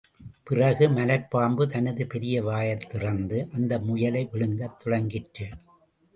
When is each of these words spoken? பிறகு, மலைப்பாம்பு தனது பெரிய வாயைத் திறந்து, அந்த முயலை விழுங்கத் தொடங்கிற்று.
பிறகு, 0.43 0.89
மலைப்பாம்பு 0.89 1.67
தனது 1.67 2.07
பெரிய 2.07 2.43
வாயைத் 2.43 2.89
திறந்து, 2.89 3.47
அந்த 3.53 3.79
முயலை 3.79 4.29
விழுங்கத் 4.33 4.77
தொடங்கிற்று. 4.85 5.51